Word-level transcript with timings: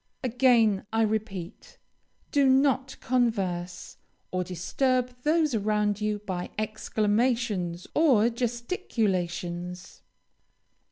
Again, 0.23 0.83
I 0.91 1.03
repeat, 1.03 1.77
do 2.31 2.47
not 2.49 2.97
converse, 3.01 3.97
or 4.31 4.43
disturb 4.43 5.11
those 5.21 5.53
around 5.53 6.01
you 6.01 6.17
by 6.25 6.49
exclamations 6.57 7.85
or 7.93 8.31
gesticulations. 8.31 10.01